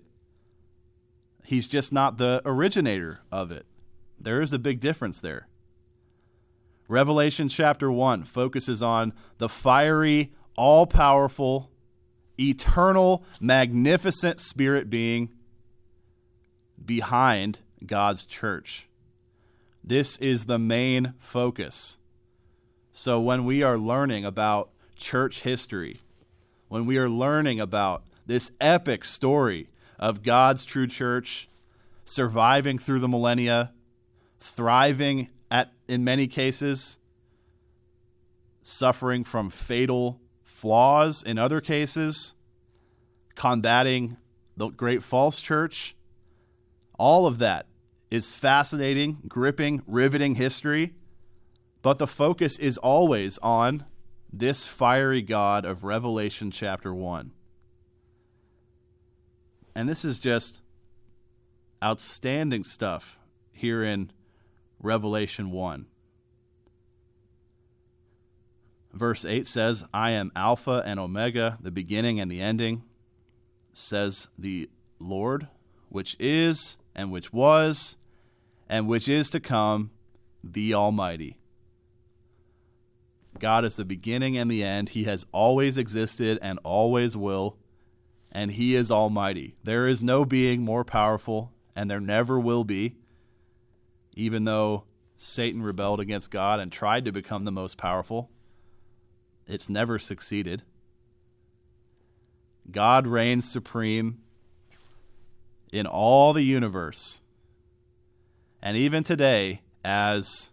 He's 1.45 1.69
just 1.69 1.93
not 1.93 2.19
the 2.19 2.43
originator 2.45 3.21
of 3.33 3.51
it. 3.51 3.67
There 4.19 4.43
is 4.43 4.53
a 4.53 4.59
big 4.59 4.81
difference 4.81 5.21
there. 5.21 5.49
Revelation 6.91 7.49
chapter 7.49 7.93
1 7.93 8.25
focuses 8.25 8.83
on 8.83 9.13
the 9.39 9.49
fiery, 9.49 10.33
all 10.57 10.89
powerful, 10.89 11.71
eternal, 12.37 13.23
magnificent 13.41 14.41
spirit 14.41 14.91
being 14.91 15.31
behind 16.85 17.61
God's 17.87 18.27
church. 18.27 18.89
This 19.85 20.17
is 20.17 20.47
the 20.47 20.59
main 20.59 21.15
focus. 21.17 21.97
So 22.93 23.21
when 23.21 23.45
we 23.45 23.63
are 23.63 23.79
learning 23.79 24.25
about 24.25 24.71
church 24.97 25.43
history, 25.43 26.01
when 26.67 26.87
we 26.87 26.99
are 26.99 27.09
learning 27.09 27.61
about 27.61 28.03
this 28.27 28.51
epic 28.61 29.05
story 29.05 29.69
of 29.97 30.25
God's 30.25 30.65
true 30.65 30.89
church 30.89 31.49
surviving 32.05 32.79
through 32.79 32.99
the 32.99 33.07
millennia, 33.07 33.71
thriving 34.41 35.31
in 35.91 36.05
many 36.05 36.29
cases, 36.29 36.99
suffering 38.63 39.25
from 39.25 39.51
fatal 39.51 40.21
flaws. 40.45 41.21
In 41.21 41.37
other 41.37 41.61
cases, 41.61 42.35
combating 43.35 44.17
the 44.57 44.69
great 44.69 45.03
false 45.03 45.41
church, 45.41 45.97
all 46.97 47.27
of 47.27 47.39
that 47.39 47.67
is 48.09 48.37
fascinating, 48.37 49.19
gripping, 49.27 49.83
riveting 49.85 50.37
history, 50.37 50.95
but 51.83 51.99
the 51.99 52.07
focus 52.07 52.57
is 52.61 52.79
always 52.79 53.39
on 53.39 53.85
this 54.33 54.69
fiery 54.69 55.23
God 55.23 55.65
of 55.65 55.83
Revelation 55.83 56.53
chapter 56.53 56.95
1. 56.95 57.33
And 59.75 59.89
this 59.89 60.05
is 60.05 60.21
just 60.21 60.63
outstanding 61.83 62.63
stuff 62.63 63.19
here 63.51 63.83
in 63.83 64.13
Revelation 64.81 65.51
1. 65.51 65.87
Verse 68.93 69.25
8 69.25 69.47
says, 69.47 69.85
I 69.95 70.11
am 70.11 70.33
Alpha 70.35 70.83
and 70.85 70.99
Omega, 70.99 71.59
the 71.61 71.71
beginning 71.71 72.19
and 72.19 72.31
the 72.31 72.41
ending, 72.41 72.83
says 73.73 74.29
the 74.37 74.69
Lord, 74.99 75.49
which 75.89 76.17
is, 76.19 76.77
and 76.95 77.13
which 77.13 77.33
was, 77.33 77.97
and 78.69 78.89
which 78.89 79.09
is 79.09 79.31
to 79.31 79.41
come, 79.41 79.91
the 80.43 80.75
Almighty. 80.75 81.37
God 83.39 83.65
is 83.65 83.77
the 83.77 83.85
beginning 83.85 84.37
and 84.37 84.51
the 84.51 84.65
end. 84.65 84.91
He 84.91 85.05
has 85.05 85.25
always 85.33 85.79
existed 85.79 86.39
and 86.43 86.59
always 86.65 87.17
will, 87.17 87.57
and 88.33 88.53
He 88.53 88.75
is 88.75 88.91
Almighty. 88.91 89.55
There 89.63 89.87
is 89.87 90.03
no 90.03 90.25
being 90.25 90.63
more 90.63 90.85
powerful, 90.85 91.53
and 91.77 91.91
there 91.91 92.01
never 92.01 92.41
will 92.41 92.65
be, 92.65 92.97
even 94.15 94.45
though 94.45 94.85
Satan 95.17 95.63
rebelled 95.63 96.01
against 96.01 96.31
God 96.31 96.61
and 96.61 96.73
tried 96.73 97.05
to 97.05 97.13
become 97.13 97.45
the 97.45 97.53
most 97.53 97.77
powerful. 97.77 98.31
It's 99.47 99.69
never 99.69 99.99
succeeded. 99.99 100.63
God 102.71 103.07
reigns 103.07 103.51
supreme 103.51 104.21
in 105.73 105.87
all 105.87 106.33
the 106.33 106.43
universe. 106.43 107.21
And 108.63 108.77
even 108.77 109.05
today, 109.05 109.63
as 109.85 110.51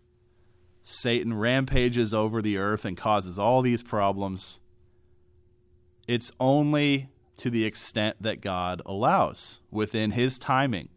Satan 0.81 1.37
rampages 1.37 2.13
over 2.13 2.41
the 2.41 2.57
earth 2.57 2.85
and 2.85 2.97
causes 2.97 3.37
all 3.37 3.61
these 3.61 3.83
problems, 3.83 4.59
it's 6.07 6.31
only 6.39 7.09
to 7.37 7.49
the 7.49 7.65
extent 7.65 8.17
that 8.21 8.41
God 8.41 8.81
allows 8.85 9.61
within 9.69 10.11
his 10.11 10.39
timing. 10.39 10.89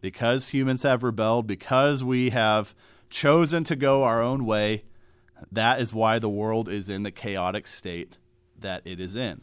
Because 0.00 0.48
humans 0.48 0.82
have 0.82 1.02
rebelled, 1.02 1.46
because 1.46 2.02
we 2.02 2.30
have 2.30 2.74
chosen 3.10 3.64
to 3.64 3.76
go 3.76 4.02
our 4.02 4.22
own 4.22 4.46
way, 4.46 4.84
that 5.50 5.80
is 5.80 5.92
why 5.92 6.18
the 6.18 6.28
world 6.28 6.68
is 6.68 6.88
in 6.88 7.02
the 7.02 7.10
chaotic 7.10 7.66
state 7.66 8.16
that 8.58 8.82
it 8.84 9.00
is 9.00 9.16
in. 9.16 9.42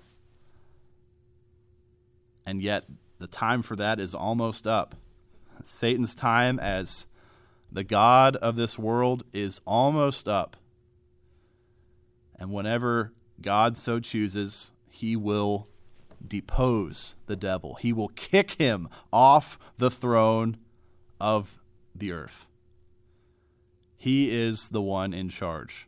And 2.45 2.61
yet, 2.61 2.85
the 3.19 3.27
time 3.27 3.61
for 3.61 3.75
that 3.75 3.99
is 3.99 4.15
almost 4.15 4.65
up. 4.65 4.95
Satan's 5.63 6.15
time 6.15 6.59
as 6.59 7.07
the 7.71 7.83
God 7.83 8.35
of 8.37 8.55
this 8.55 8.79
world 8.79 9.23
is 9.33 9.59
almost 9.65 10.27
up. 10.27 10.55
And 12.39 12.51
whenever 12.51 13.11
God 13.41 13.75
so 13.75 13.99
chooses, 13.99 14.71
he 14.89 15.15
will 15.15 15.67
depose 16.25 17.15
the 17.25 17.35
devil. 17.35 17.75
He 17.75 17.93
will 17.93 18.09
kick 18.09 18.51
him 18.51 18.89
off 19.11 19.57
the 19.77 19.91
throne 19.91 20.57
of 21.19 21.59
the 21.95 22.11
earth. 22.11 22.47
He 23.97 24.29
is 24.29 24.69
the 24.69 24.81
one 24.81 25.13
in 25.13 25.29
charge. 25.29 25.87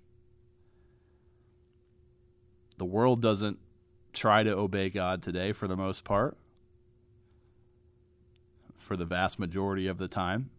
The 2.78 2.86
world 2.86 3.22
doesn't 3.22 3.60
try 4.14 4.44
to 4.44 4.56
obey 4.58 4.90
God 4.90 5.22
today 5.22 5.52
for 5.52 5.68
the 5.68 5.76
most 5.76 6.04
part, 6.04 6.38
for 8.78 8.96
the 8.96 9.06
vast 9.06 9.38
majority 9.38 9.88
of 9.88 9.98
the 9.98 10.08
time. 10.08 10.50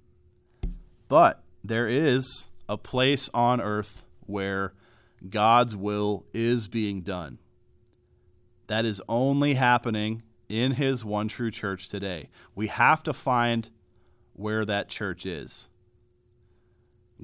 But 1.09 1.43
there 1.65 1.89
is 1.89 2.47
a 2.69 2.77
place 2.77 3.29
on 3.35 3.61
earth 3.61 4.05
where 4.21 4.75
God's 5.29 5.75
will 5.75 6.25
is 6.33 6.69
being 6.69 7.01
done. 7.01 7.39
That 8.71 8.85
is 8.85 9.03
only 9.09 9.55
happening 9.55 10.23
in 10.49 10.75
His 10.75 11.05
one 11.05 11.27
true 11.27 11.51
church 11.51 11.89
today. 11.89 12.29
We 12.55 12.69
have 12.69 13.03
to 13.03 13.13
find 13.13 13.69
where 14.33 14.65
that 14.65 14.89
church 14.89 15.27
is. 15.27 15.69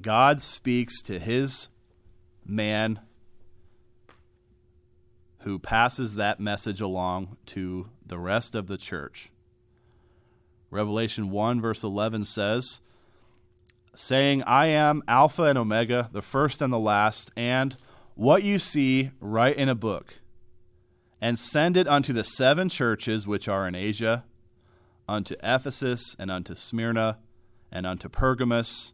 God 0.01 0.41
speaks 0.41 1.01
to 1.03 1.19
his 1.19 1.69
man 2.45 2.99
who 5.43 5.57
passes 5.57 6.15
that 6.15 6.41
message 6.41 6.81
along 6.81 7.37
to 7.45 7.91
the 8.05 8.19
rest 8.19 8.53
of 8.53 8.67
the 8.67 8.77
church. 8.77 9.31
Revelation 10.69 11.31
1, 11.31 11.61
verse 11.61 11.81
11 11.81 12.25
says, 12.25 12.81
saying, 13.95 14.43
I 14.43 14.65
am 14.65 15.01
Alpha 15.07 15.43
and 15.43 15.57
Omega, 15.57 16.09
the 16.11 16.21
first 16.21 16.61
and 16.61 16.73
the 16.73 16.77
last, 16.77 17.31
and 17.37 17.77
what 18.15 18.43
you 18.43 18.59
see, 18.59 19.11
write 19.21 19.55
in 19.55 19.69
a 19.69 19.75
book, 19.75 20.19
and 21.21 21.39
send 21.39 21.75
it 21.77 21.87
unto 21.87 22.13
the 22.13 22.23
seven 22.23 22.69
churches 22.69 23.27
which 23.27 23.47
are 23.47 23.67
in 23.67 23.75
Asia, 23.75 24.25
unto 25.07 25.35
Ephesus, 25.41 26.15
and 26.19 26.29
unto 26.29 26.53
Smyrna, 26.53 27.17
and 27.71 27.85
unto 27.85 28.09
Pergamos, 28.09 28.93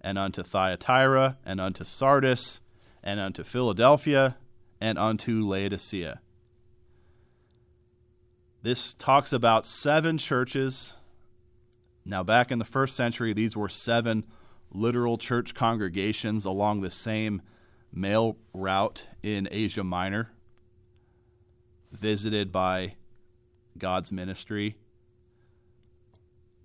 and 0.00 0.18
unto 0.18 0.42
Thyatira, 0.42 1.38
and 1.44 1.60
unto 1.60 1.84
Sardis, 1.84 2.60
and 3.02 3.18
unto 3.18 3.42
Philadelphia, 3.42 4.36
and 4.80 4.98
unto 4.98 5.46
Laodicea. 5.46 6.20
This 8.62 8.94
talks 8.94 9.32
about 9.32 9.66
seven 9.66 10.18
churches. 10.18 10.94
Now, 12.04 12.22
back 12.22 12.50
in 12.50 12.58
the 12.58 12.64
first 12.64 12.96
century, 12.96 13.32
these 13.32 13.56
were 13.56 13.68
seven 13.68 14.24
literal 14.70 15.18
church 15.18 15.54
congregations 15.54 16.44
along 16.44 16.80
the 16.80 16.90
same 16.90 17.42
mail 17.92 18.36
route 18.52 19.08
in 19.22 19.48
Asia 19.50 19.84
Minor, 19.84 20.30
visited 21.98 22.52
by 22.52 22.94
God's 23.78 24.12
ministry. 24.12 24.76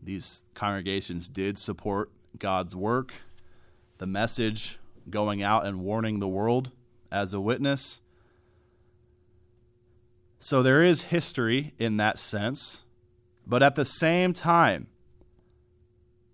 These 0.02 0.46
congregations 0.54 1.30
did 1.30 1.58
support 1.58 2.12
God's 2.38 2.76
work 2.76 3.14
the 4.02 4.08
message 4.08 4.80
going 5.12 5.44
out 5.44 5.64
and 5.64 5.82
warning 5.82 6.18
the 6.18 6.28
world 6.28 6.72
as 7.12 7.36
a 7.36 7.40
witness. 7.40 8.02
So 10.40 10.64
there 10.64 10.84
is 10.84 11.04
history 11.04 11.76
in 11.78 11.98
that 11.98 12.18
sense, 12.18 12.84
but 13.46 13.62
at 13.62 13.76
the 13.76 13.86
same 13.86 14.34
time, 14.34 14.88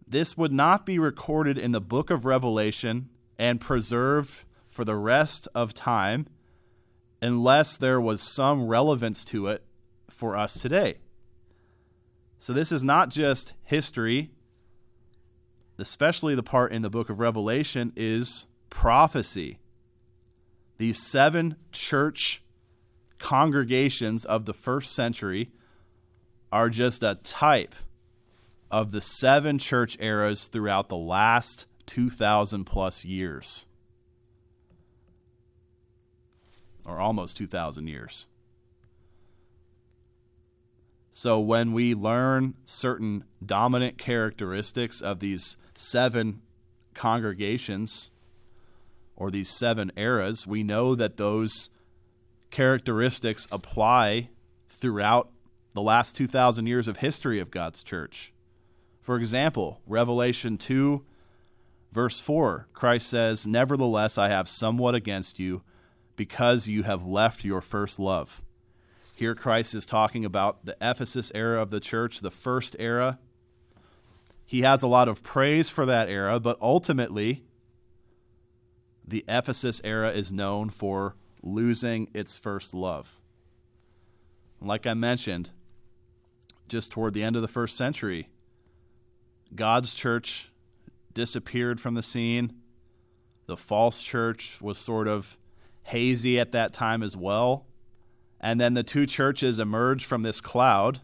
this 0.08 0.38
would 0.38 0.54
not 0.54 0.86
be 0.86 0.98
recorded 0.98 1.58
in 1.58 1.74
the 1.74 1.82
book 1.82 2.10
of 2.10 2.24
Revelation 2.24 3.10
and 3.38 3.60
preserved 3.60 4.46
for 4.66 4.86
the 4.86 4.96
rest 4.96 5.50
of 5.54 5.74
time 5.74 6.26
unless 7.22 7.78
there 7.78 8.00
was 8.00 8.22
some 8.22 8.68
relevance 8.68 9.26
to 9.26 9.48
it 9.48 9.64
for 10.10 10.38
us 10.38 10.60
today. 10.62 10.98
So 12.40 12.54
this 12.54 12.72
is 12.72 12.84
not 12.84 13.10
just 13.10 13.54
history 13.64 14.32
especially 15.80 16.36
the 16.36 16.44
part 16.44 16.72
in 16.72 16.82
the 16.82 16.90
book 16.90 17.10
of 17.10 17.20
Revelation, 17.20 17.94
is 17.96 18.48
prophecy. 18.70 19.60
These 20.78 21.06
seven 21.06 21.56
church 21.72 22.44
congregations 23.20 24.26
of 24.26 24.46
the 24.46 24.54
first 24.54 24.94
century 24.94 25.52
are 26.52 26.70
just 26.70 27.04
a 27.04 27.16
type 27.24 27.76
of 28.70 28.92
the 28.92 29.02
seven 29.02 29.58
church 29.58 29.98
eras 30.00 30.48
throughout 30.48 30.90
the 30.90 30.98
last 30.98 31.66
2,000 31.88 32.66
plus 32.66 33.06
years, 33.06 33.66
or 36.88 37.00
almost 37.00 37.38
2,000 37.38 37.88
years. 37.88 38.28
So 41.12 41.40
when 41.40 41.74
we 41.74 41.94
learn 41.94 42.54
certain 42.64 43.24
dominant 43.44 43.98
characteristics 43.98 45.02
of 45.02 45.20
these 45.20 45.58
seven 45.76 46.42
congregations 46.94 48.12
or 49.16 49.32
these 49.32 49.50
seven 49.50 49.92
eras, 49.98 50.46
we 50.48 50.64
know 50.64 50.96
that 50.96 51.18
those 51.18 51.70
characteristics 52.52 53.48
apply 53.52 54.30
throughout 54.70 55.32
the 55.74 55.82
last 55.82 56.16
2,000 56.16 56.68
years 56.68 56.88
of 56.88 56.98
history 56.98 57.40
of 57.40 57.52
God's 57.52 57.84
church. 57.84 58.32
For 59.02 59.18
example, 59.18 59.82
Revelation 59.88 60.58
2, 60.58 61.04
verse 61.92 62.20
4, 62.20 62.68
Christ 62.74 63.10
says, 63.10 63.48
Nevertheless, 63.48 64.18
I 64.18 64.30
have 64.30 64.48
somewhat 64.48 64.96
against 64.96 65.40
you 65.40 65.64
because 66.18 66.68
you 66.68 66.84
have 66.84 67.06
left 67.06 67.46
your 67.46 67.62
first 67.62 67.98
love. 68.00 68.42
Here, 69.16 69.34
Christ 69.34 69.74
is 69.74 69.86
talking 69.86 70.26
about 70.26 70.66
the 70.66 70.76
Ephesus 70.82 71.32
era 71.34 71.62
of 71.62 71.70
the 71.70 71.80
church, 71.80 72.20
the 72.20 72.32
first 72.32 72.76
era. 72.78 73.20
He 74.46 74.62
has 74.62 74.84
a 74.84 74.88
lot 74.88 75.08
of 75.08 75.24
praise 75.24 75.70
for 75.70 75.86
that 75.86 76.10
era, 76.10 76.40
but 76.40 76.58
ultimately, 76.62 77.44
the 79.08 79.24
Ephesus 79.28 79.80
era 79.84 80.12
is 80.12 80.32
known 80.32 80.70
for 80.70 81.16
losing 81.42 82.10
its 82.14 82.38
first 82.38 82.74
love. 82.74 83.20
Like 84.60 84.86
I 84.86 84.94
mentioned, 84.94 85.52
just 86.68 86.92
toward 86.92 87.14
the 87.14 87.24
end 87.24 87.36
of 87.36 87.42
the 87.42 87.48
first 87.48 87.78
century, 87.78 88.30
God's 89.56 89.96
church 89.96 90.52
disappeared 91.14 91.80
from 91.80 91.94
the 91.94 92.04
scene. 92.04 92.54
The 93.46 93.58
false 93.58 94.04
church 94.04 94.60
was 94.62 94.78
sort 94.78 95.08
of 95.08 95.38
hazy 95.88 96.40
at 96.40 96.52
that 96.52 96.74
time 96.74 97.02
as 97.02 97.16
well. 97.16 97.66
And 98.40 98.60
then 98.62 98.74
the 98.74 98.84
two 98.84 99.06
churches 99.06 99.60
emerge 99.60 100.06
from 100.06 100.22
this 100.22 100.42
cloud. 100.42 101.02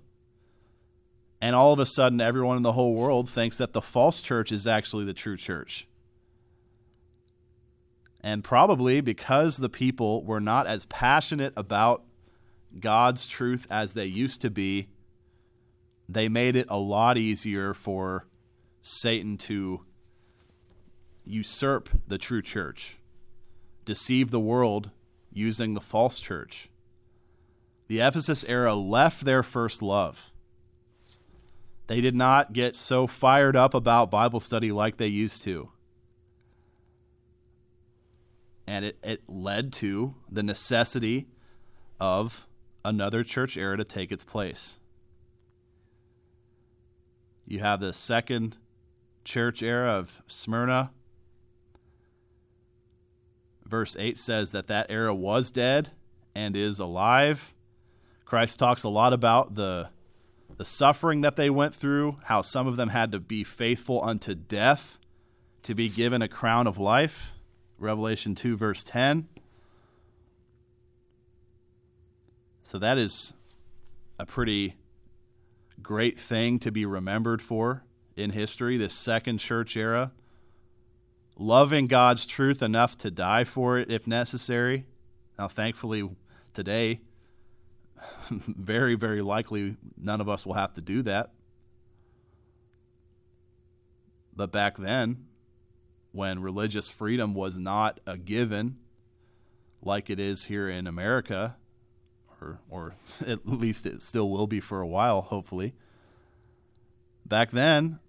And 1.42 1.56
all 1.56 1.74
of 1.74 1.80
a 1.80 1.86
sudden, 1.86 2.22
everyone 2.22 2.58
in 2.58 2.64
the 2.64 2.74
whole 2.74 2.96
world 2.96 3.30
thinks 3.30 3.58
that 3.58 3.74
the 3.74 3.82
false 3.82 4.22
church 4.22 4.52
is 4.52 4.68
actually 4.68 5.06
the 5.06 5.14
true 5.14 5.38
church. 5.38 5.88
And 8.22 8.44
probably 8.44 9.02
because 9.02 9.58
the 9.58 9.70
people 9.70 10.24
were 10.24 10.40
not 10.40 10.68
as 10.68 10.86
passionate 10.86 11.54
about 11.58 12.04
God's 12.80 13.28
truth 13.28 13.68
as 13.70 13.94
they 13.94 14.06
used 14.06 14.42
to 14.42 14.50
be, 14.50 14.88
they 16.08 16.30
made 16.30 16.56
it 16.56 16.68
a 16.70 16.78
lot 16.78 17.18
easier 17.18 17.74
for 17.74 18.28
Satan 18.82 19.38
to 19.40 19.82
usurp 21.26 21.90
the 22.08 22.18
true 22.18 22.42
church, 22.42 22.98
deceive 23.86 24.32
the 24.32 24.40
world 24.40 24.92
using 25.32 25.74
the 25.74 25.82
false 25.82 26.20
church. 26.20 26.70
The 27.88 28.00
Ephesus 28.00 28.44
era 28.48 28.74
left 28.74 29.26
their 29.26 29.44
first 29.44 29.82
love. 29.82 30.32
They 31.88 32.02
did 32.02 32.16
not 32.16 32.54
get 32.54 32.76
so 32.76 33.08
fired 33.08 33.56
up 33.56 33.74
about 33.74 34.10
Bible 34.10 34.40
study 34.40 34.72
like 34.72 34.98
they 34.98 35.08
used 35.08 35.44
to. 35.44 35.70
And 38.66 38.86
it, 38.86 38.98
it 39.04 39.24
led 39.28 39.74
to 39.74 40.16
the 40.32 40.44
necessity 40.44 41.28
of 42.00 42.48
another 42.86 43.24
church 43.24 43.58
era 43.58 43.76
to 43.78 43.84
take 43.84 44.12
its 44.12 44.24
place. 44.24 44.80
You 47.46 47.60
have 47.60 47.82
the 47.82 47.92
second 47.92 48.58
church 49.26 49.62
era 49.62 49.92
of 49.92 50.22
Smyrna. 50.28 50.92
Verse 53.74 53.96
8 53.98 54.20
says 54.20 54.52
that 54.52 54.68
that 54.68 54.86
era 54.88 55.16
was 55.16 55.50
dead 55.50 55.90
and 56.36 56.56
is 56.56 56.78
alive. 56.78 57.56
Christ 58.24 58.60
talks 58.60 58.84
a 58.84 58.90
lot 58.90 59.14
about 59.14 59.56
the, 59.56 59.90
the 60.58 60.64
suffering 60.64 61.22
that 61.22 61.38
they 61.38 61.50
went 61.50 61.74
through, 61.74 62.20
how 62.26 62.44
some 62.44 62.68
of 62.68 62.76
them 62.76 62.90
had 62.90 63.12
to 63.14 63.20
be 63.20 63.44
faithful 63.44 64.00
unto 64.04 64.36
death 64.36 65.00
to 65.64 65.74
be 65.74 65.90
given 65.90 66.22
a 66.22 66.28
crown 66.28 66.68
of 66.68 66.78
life. 66.78 67.34
Revelation 67.80 68.36
2, 68.36 68.56
verse 68.56 68.84
10. 68.84 69.28
So 72.62 72.78
that 72.78 73.00
is 73.00 73.34
a 74.20 74.28
pretty 74.28 74.76
great 75.82 76.20
thing 76.20 76.60
to 76.60 76.72
be 76.72 76.86
remembered 76.86 77.42
for 77.42 77.84
in 78.16 78.30
history, 78.30 78.78
this 78.78 78.94
second 78.94 79.40
church 79.40 79.76
era. 79.76 80.12
Loving 81.44 81.88
God's 81.88 82.26
truth 82.26 82.62
enough 82.62 82.98
to 83.00 83.12
die 83.12 83.44
for 83.44 83.78
it 83.78 83.92
if 83.92 84.08
necessary. 84.08 84.86
Now, 85.38 85.50
thankfully, 85.50 86.10
today, 86.54 87.02
very, 88.30 88.96
very 88.96 89.22
likely 89.22 89.76
none 89.98 90.22
of 90.22 90.30
us 90.30 90.46
will 90.46 90.54
have 90.54 90.72
to 90.76 90.82
do 90.82 91.02
that. 91.02 91.34
But 94.34 94.54
back 94.54 94.78
then, 94.78 95.26
when 96.14 96.42
religious 96.42 96.90
freedom 96.90 97.34
was 97.34 97.58
not 97.58 98.00
a 98.08 98.18
given 98.18 98.78
like 99.82 100.10
it 100.10 100.22
is 100.22 100.46
here 100.46 100.70
in 100.70 100.88
America, 100.88 101.58
or, 102.40 102.62
or 102.70 102.96
at 103.28 103.46
least 103.46 103.86
it 103.86 104.02
still 104.02 104.30
will 104.30 104.48
be 104.48 104.62
for 104.62 104.80
a 104.80 104.88
while, 104.88 105.24
hopefully. 105.24 105.74
Back 107.26 107.52
then, 107.52 108.00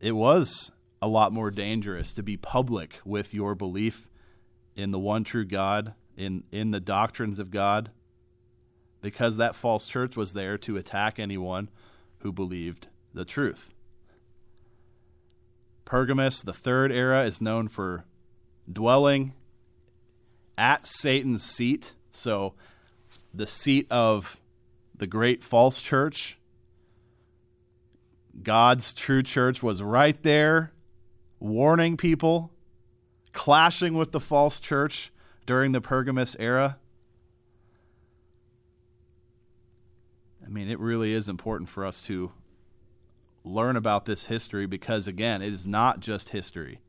it 0.00 0.12
was 0.12 0.70
a 1.00 1.08
lot 1.08 1.32
more 1.32 1.50
dangerous 1.50 2.12
to 2.14 2.22
be 2.22 2.36
public 2.36 3.00
with 3.04 3.32
your 3.32 3.54
belief 3.54 4.10
in 4.74 4.90
the 4.90 4.98
one 4.98 5.24
true 5.24 5.44
God, 5.44 5.94
in, 6.16 6.44
in 6.50 6.70
the 6.70 6.80
doctrines 6.80 7.38
of 7.38 7.50
God, 7.50 7.90
because 9.00 9.36
that 9.36 9.54
false 9.54 9.88
church 9.88 10.16
was 10.16 10.32
there 10.32 10.58
to 10.58 10.76
attack 10.76 11.18
anyone 11.18 11.70
who 12.18 12.32
believed 12.32 12.88
the 13.14 13.24
truth. 13.24 13.70
Pergamus, 15.84 16.42
the 16.42 16.52
third 16.52 16.92
era, 16.92 17.24
is 17.24 17.40
known 17.40 17.68
for 17.68 18.04
dwelling 18.70 19.32
at 20.58 20.86
Satan's 20.86 21.42
seat. 21.42 21.94
So 22.12 22.54
the 23.32 23.46
seat 23.46 23.86
of 23.90 24.40
the 24.94 25.06
great 25.06 25.42
false 25.42 25.80
church. 25.80 26.38
God's 28.42 28.92
true 28.92 29.22
church 29.22 29.62
was 29.62 29.82
right 29.82 30.20
there, 30.22 30.72
warning 31.40 31.96
people, 31.96 32.50
clashing 33.32 33.94
with 33.94 34.12
the 34.12 34.20
false 34.20 34.60
church 34.60 35.12
during 35.46 35.72
the 35.72 35.80
Pergamus 35.80 36.36
era. 36.38 36.78
I 40.44 40.48
mean, 40.48 40.68
it 40.68 40.78
really 40.78 41.12
is 41.12 41.28
important 41.28 41.68
for 41.68 41.84
us 41.84 42.02
to 42.02 42.32
learn 43.44 43.76
about 43.76 44.04
this 44.04 44.26
history 44.26 44.66
because, 44.66 45.06
again, 45.06 45.42
it 45.42 45.52
is 45.52 45.66
not 45.66 46.00
just 46.00 46.30
history. 46.30 46.80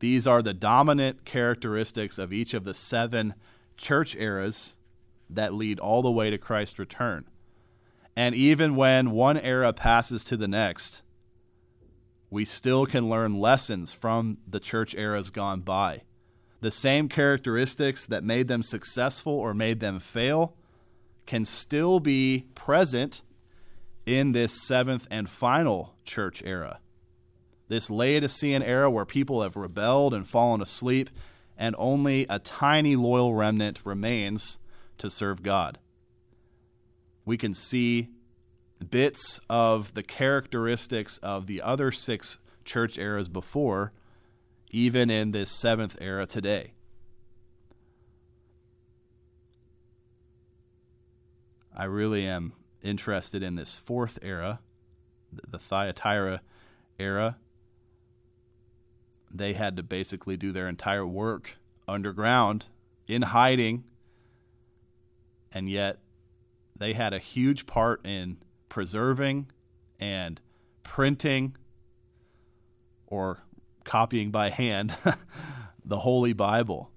These 0.00 0.26
are 0.26 0.42
the 0.42 0.54
dominant 0.54 1.24
characteristics 1.24 2.18
of 2.18 2.32
each 2.32 2.52
of 2.52 2.64
the 2.64 2.74
seven 2.74 3.34
church 3.76 4.16
eras 4.16 4.76
that 5.30 5.54
lead 5.54 5.78
all 5.78 6.02
the 6.02 6.10
way 6.10 6.30
to 6.30 6.38
Christ's 6.38 6.78
return. 6.78 7.24
And 8.16 8.34
even 8.34 8.76
when 8.76 9.10
one 9.10 9.38
era 9.38 9.72
passes 9.72 10.22
to 10.24 10.36
the 10.36 10.48
next, 10.48 11.02
we 12.30 12.44
still 12.44 12.86
can 12.86 13.08
learn 13.08 13.38
lessons 13.38 13.92
from 13.92 14.38
the 14.48 14.60
church 14.60 14.94
eras 14.94 15.30
gone 15.30 15.60
by. 15.60 16.02
The 16.60 16.70
same 16.70 17.08
characteristics 17.08 18.06
that 18.06 18.24
made 18.24 18.48
them 18.48 18.62
successful 18.62 19.32
or 19.32 19.54
made 19.54 19.80
them 19.80 20.00
fail 20.00 20.56
can 21.26 21.44
still 21.44 22.00
be 22.00 22.46
present 22.54 23.22
in 24.06 24.32
this 24.32 24.66
seventh 24.66 25.06
and 25.10 25.28
final 25.28 25.94
church 26.04 26.42
era. 26.44 26.80
This 27.68 27.90
Laodicean 27.90 28.62
era 28.62 28.90
where 28.90 29.06
people 29.06 29.42
have 29.42 29.56
rebelled 29.56 30.12
and 30.12 30.26
fallen 30.26 30.60
asleep, 30.60 31.10
and 31.56 31.74
only 31.78 32.26
a 32.28 32.38
tiny 32.38 32.96
loyal 32.96 33.34
remnant 33.34 33.80
remains 33.84 34.58
to 34.98 35.08
serve 35.08 35.42
God. 35.42 35.78
We 37.24 37.36
can 37.36 37.54
see 37.54 38.10
bits 38.90 39.40
of 39.48 39.94
the 39.94 40.02
characteristics 40.02 41.18
of 41.18 41.46
the 41.46 41.62
other 41.62 41.92
six 41.92 42.38
church 42.64 42.98
eras 42.98 43.28
before, 43.28 43.92
even 44.70 45.10
in 45.10 45.32
this 45.32 45.50
seventh 45.50 45.96
era 46.00 46.26
today. 46.26 46.72
I 51.76 51.84
really 51.84 52.26
am 52.26 52.52
interested 52.82 53.42
in 53.42 53.56
this 53.56 53.76
fourth 53.76 54.18
era, 54.22 54.60
the 55.32 55.58
Thyatira 55.58 56.40
era. 56.98 57.36
They 59.30 59.54
had 59.54 59.76
to 59.76 59.82
basically 59.82 60.36
do 60.36 60.52
their 60.52 60.68
entire 60.68 61.06
work 61.06 61.56
underground 61.88 62.66
in 63.08 63.22
hiding 63.22 63.84
and 65.54 65.70
yet 65.70 66.00
they 66.76 66.92
had 66.92 67.14
a 67.14 67.18
huge 67.18 67.64
part 67.64 68.04
in 68.04 68.38
preserving 68.74 69.46
and 70.00 70.40
printing 70.82 71.56
or 73.06 73.38
copying 73.84 74.32
by 74.32 74.50
hand 74.50 74.96
the 75.84 76.00
Holy 76.00 76.32
Bible. 76.32 76.90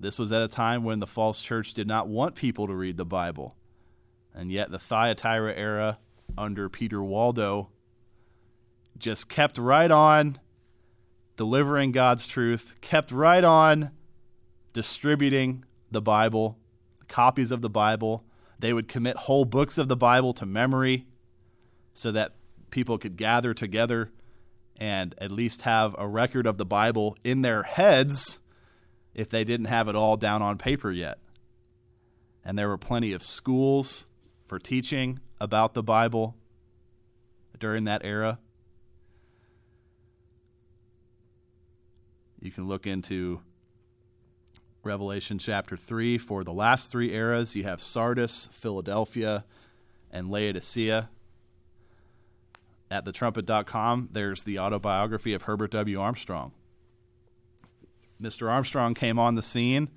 This 0.00 0.18
was 0.18 0.32
at 0.32 0.40
a 0.40 0.48
time 0.48 0.82
when 0.82 0.98
the 0.98 1.06
false 1.06 1.42
church 1.42 1.74
did 1.74 1.86
not 1.86 2.08
want 2.08 2.36
people 2.36 2.66
to 2.68 2.74
read 2.74 2.96
the 2.96 3.04
Bible. 3.04 3.54
And 4.34 4.50
yet, 4.50 4.70
the 4.70 4.78
Thyatira 4.78 5.52
era 5.52 5.98
under 6.38 6.70
Peter 6.70 7.02
Waldo 7.02 7.68
just 8.96 9.28
kept 9.28 9.58
right 9.58 9.90
on 9.90 10.38
delivering 11.36 11.92
God's 11.92 12.26
truth, 12.26 12.76
kept 12.80 13.12
right 13.12 13.44
on 13.44 13.90
distributing 14.72 15.66
the 15.90 16.00
Bible, 16.00 16.56
copies 17.08 17.50
of 17.50 17.60
the 17.60 17.68
Bible. 17.68 18.24
They 18.58 18.72
would 18.72 18.88
commit 18.88 19.16
whole 19.16 19.44
books 19.44 19.78
of 19.78 19.88
the 19.88 19.96
Bible 19.96 20.32
to 20.34 20.46
memory 20.46 21.06
so 21.94 22.10
that 22.12 22.34
people 22.70 22.98
could 22.98 23.16
gather 23.16 23.54
together 23.54 24.10
and 24.76 25.14
at 25.18 25.30
least 25.30 25.62
have 25.62 25.94
a 25.98 26.06
record 26.06 26.46
of 26.46 26.58
the 26.58 26.66
Bible 26.66 27.16
in 27.24 27.42
their 27.42 27.62
heads 27.62 28.40
if 29.14 29.30
they 29.30 29.44
didn't 29.44 29.66
have 29.66 29.88
it 29.88 29.96
all 29.96 30.16
down 30.16 30.42
on 30.42 30.58
paper 30.58 30.90
yet. 30.92 31.18
And 32.44 32.58
there 32.58 32.68
were 32.68 32.78
plenty 32.78 33.12
of 33.12 33.22
schools 33.22 34.06
for 34.44 34.58
teaching 34.58 35.20
about 35.40 35.74
the 35.74 35.82
Bible 35.82 36.36
during 37.58 37.84
that 37.84 38.04
era. 38.04 38.38
You 42.40 42.50
can 42.50 42.68
look 42.68 42.86
into 42.86 43.40
Revelation 44.86 45.38
chapter 45.38 45.76
3 45.76 46.16
for 46.16 46.44
the 46.44 46.52
last 46.52 46.90
three 46.90 47.12
eras. 47.12 47.56
You 47.56 47.64
have 47.64 47.82
Sardis, 47.82 48.48
Philadelphia, 48.52 49.44
and 50.10 50.30
Laodicea. 50.30 51.10
At 52.90 53.04
thetrumpet.com, 53.04 54.10
there's 54.12 54.44
the 54.44 54.58
autobiography 54.60 55.34
of 55.34 55.42
Herbert 55.42 55.72
W. 55.72 56.00
Armstrong. 56.00 56.52
Mr. 58.22 58.48
Armstrong 58.48 58.94
came 58.94 59.18
on 59.18 59.34
the 59.34 59.42
scene 59.42 59.90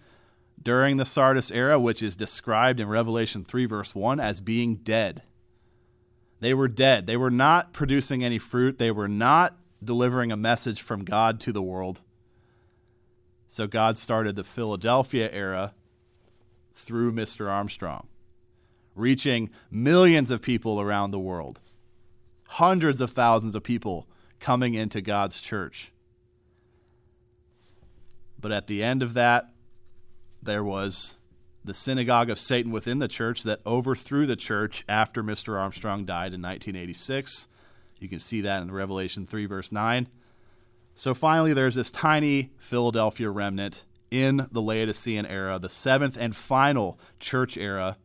during 0.61 0.97
the 0.97 1.05
Sardis 1.05 1.51
era, 1.51 1.79
which 1.79 2.01
is 2.01 2.15
described 2.15 2.79
in 2.79 2.89
Revelation 2.89 3.45
3, 3.45 3.65
verse 3.67 3.93
1, 3.93 4.19
as 4.19 4.41
being 4.41 4.77
dead. 4.77 5.21
They 6.39 6.53
were 6.53 6.67
dead. 6.67 7.05
They 7.05 7.15
were 7.15 7.31
not 7.31 7.73
producing 7.73 8.23
any 8.23 8.39
fruit. 8.39 8.79
They 8.79 8.91
were 8.91 9.07
not 9.07 9.55
delivering 9.83 10.31
a 10.31 10.37
message 10.37 10.81
from 10.81 11.05
God 11.05 11.39
to 11.41 11.53
the 11.53 11.61
world. 11.61 12.01
So 13.49 13.65
God 13.65 13.97
started 13.97 14.35
the 14.35 14.43
Philadelphia 14.43 15.27
era 15.31 15.73
through 16.75 17.11
Mr. 17.11 17.49
Armstrong, 17.49 18.07
reaching 18.95 19.49
millions 19.71 20.29
of 20.29 20.43
people 20.43 20.79
around 20.79 21.09
the 21.09 21.19
world, 21.19 21.59
hundreds 22.47 23.01
of 23.01 23.09
thousands 23.09 23.55
of 23.55 23.63
people 23.63 24.07
coming 24.39 24.75
into 24.75 25.01
God's 25.01 25.41
church. 25.41 25.91
But 28.39 28.51
at 28.51 28.67
the 28.67 28.83
end 28.83 29.01
of 29.01 29.15
that, 29.15 29.49
there 30.41 30.63
was 30.63 31.17
the 31.65 31.73
synagogue 31.73 32.29
of 32.29 32.39
Satan 32.39 32.71
within 32.71 32.99
the 32.99 33.07
church 33.07 33.41
that 33.43 33.65
overthrew 33.65 34.27
the 34.27 34.35
church 34.35 34.85
after 34.87 35.23
Mr. 35.23 35.59
Armstrong 35.59 36.05
died 36.05 36.33
in 36.33 36.41
1986. 36.41 37.47
You 37.99 38.07
can 38.07 38.19
see 38.19 38.41
that 38.41 38.61
in 38.61 38.71
Revelation 38.71 39.25
3, 39.25 39.47
verse 39.47 39.71
9. 39.71 40.07
So 40.99 41.13
finally, 41.13 41.53
there's 41.53 41.75
this 41.75 41.91
tiny 41.91 42.51
Philadelphia 42.57 43.29
remnant 43.29 43.85
in 44.11 44.49
the 44.51 44.59
Laodicean 44.59 45.25
era, 45.25 45.57
the 45.57 45.69
seventh 45.69 46.17
and 46.19 46.35
final 46.35 46.99
church 47.21 47.55
era 47.55 47.95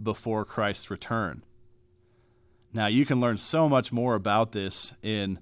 before 0.00 0.44
Christ's 0.44 0.90
return. 0.90 1.42
Now, 2.74 2.88
you 2.88 3.06
can 3.06 3.22
learn 3.22 3.38
so 3.38 3.70
much 3.70 3.90
more 3.90 4.14
about 4.14 4.52
this 4.52 4.92
in 5.02 5.38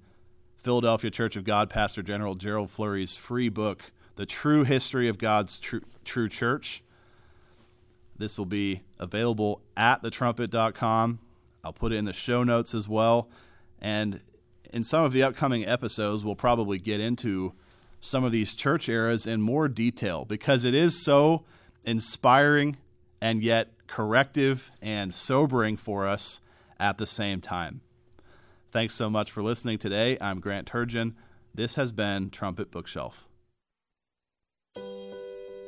Philadelphia 0.55 1.11
Church 1.11 1.35
of 1.35 1.43
God 1.43 1.69
Pastor 1.69 2.01
General 2.01 2.37
Gerald 2.37 2.71
Flurry's 2.71 3.17
free 3.17 3.49
book, 3.49 3.91
The 4.15 4.25
True 4.25 4.63
History 4.63 5.09
of 5.09 5.19
God's 5.19 5.59
True, 5.59 5.83
True 6.05 6.29
Church. 6.29 6.85
This 8.17 8.39
will 8.39 8.47
be 8.47 8.83
available 9.01 9.63
at 9.77 10.01
thetrumpet.com. 10.05 11.19
I'll 11.65 11.73
put 11.73 11.91
it 11.91 11.97
in 11.97 12.05
the 12.05 12.13
show 12.13 12.45
notes 12.45 12.73
as 12.73 12.89
well. 12.89 13.29
And 13.81 14.21
in 14.73 14.85
some 14.85 15.05
of 15.05 15.13
the 15.13 15.23
upcoming 15.23 15.67
episodes, 15.67 16.25
we'll 16.25 16.35
probably 16.35 16.79
get 16.79 17.01
into 17.01 17.53
some 18.01 18.25
of 18.25 18.33
these 18.33 18.55
church 18.55 18.89
eras 18.89 19.27
in 19.27 19.43
more 19.43 19.69
detail 19.69 20.25
because 20.25 20.65
it 20.65 20.75
is 20.75 21.03
so 21.03 21.45
inspiring 21.85 22.77
and 23.21 23.43
yet 23.43 23.69
corrective 23.87 24.71
and 24.81 25.13
sobering 25.13 25.77
for 25.77 26.07
us 26.07 26.41
at 26.79 26.99
the 26.99 27.07
same 27.07 27.41
time. 27.41 27.81
Thanks 28.71 28.95
so 28.95 29.11
much 29.11 29.31
for 29.31 29.43
listening 29.43 29.79
today. 29.79 30.17
I'm 30.21 30.41
Grant 30.41 30.71
Turgeon. 30.71 31.15
This 31.55 31.75
has 31.75 31.93
been 31.93 32.31
Trumpet 32.31 32.71
Bookshelf. 32.71 33.27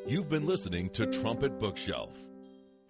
You've 0.06 0.28
been 0.28 0.46
listening 0.46 0.88
to 0.90 1.06
Trumpet 1.06 1.58
Bookshelf. 1.58 2.16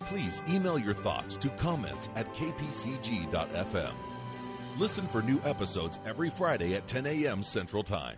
Please 0.01 0.43
email 0.49 0.79
your 0.79 0.95
thoughts 0.95 1.37
to 1.39 1.49
comments 1.51 2.11
at 2.17 2.33
kpcg.fm. 2.35 4.12
Listen 4.79 5.07
for 5.07 5.23
new 5.23 5.39
episodes 5.45 6.01
every 6.07 6.31
Friday 6.31 6.75
at 6.75 6.87
10 6.87 7.07
a.m. 7.07 7.43
Central 7.43 7.83
Time. 7.83 8.17